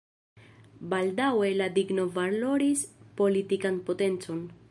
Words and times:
Baldaŭe 0.93 1.51
la 1.57 1.67
digno 1.75 2.07
valoris 2.17 2.83
politikan 3.21 3.81
potencon. 3.91 4.43